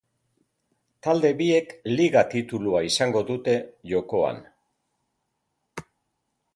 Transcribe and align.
Talde 1.07 1.29
biek 1.41 1.75
liga 1.91 2.25
titulua 2.33 2.83
izango 2.89 3.23
dute 3.31 3.57
jokoan. 3.95 4.43